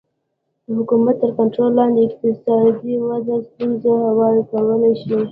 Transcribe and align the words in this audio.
د 0.65 0.67
حکومت 0.79 1.15
تر 1.23 1.31
کنټرول 1.39 1.71
لاندې 1.79 1.99
اقتصادي 2.03 2.93
وده 3.07 3.35
ستونزې 3.47 3.93
هوارې 4.05 4.41
کولی 4.51 4.93
شي 5.01 5.19